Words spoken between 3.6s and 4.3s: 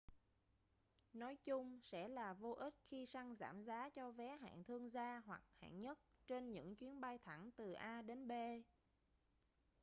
giá cho